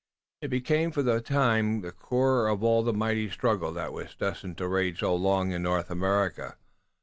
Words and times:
It 0.41 0.47
became 0.47 0.89
for 0.91 1.03
the 1.03 1.21
time 1.21 1.81
the 1.81 1.91
core 1.91 2.47
of 2.47 2.63
all 2.63 2.81
the 2.81 2.91
mighty 2.91 3.29
struggle 3.29 3.71
that 3.73 3.93
was 3.93 4.15
destined 4.15 4.57
to 4.57 4.67
rage 4.67 5.01
so 5.01 5.13
long 5.15 5.51
in 5.51 5.61
North 5.61 5.91
America. 5.91 6.57